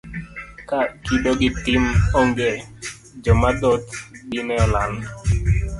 [0.69, 1.83] Ka kido gi tim
[2.19, 2.49] onge,
[3.23, 3.89] joma dhoth
[4.29, 4.93] dine olal.